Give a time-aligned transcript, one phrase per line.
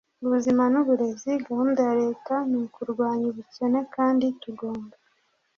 [0.25, 1.31] ubuzima n’uburezi.
[1.47, 4.95] gahunda ya leta ni ukurwanya ubukene kandi tugomba